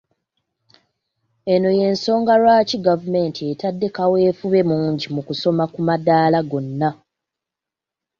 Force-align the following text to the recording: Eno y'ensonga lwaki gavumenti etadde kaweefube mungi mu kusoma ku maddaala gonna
Eno 1.53 1.69
y'ensonga 1.79 2.33
lwaki 2.41 2.75
gavumenti 2.87 3.39
etadde 3.51 3.87
kaweefube 3.95 4.59
mungi 4.69 5.05
mu 5.15 5.21
kusoma 5.27 5.63
ku 5.73 5.79
maddaala 5.87 6.39
gonna 6.51 6.89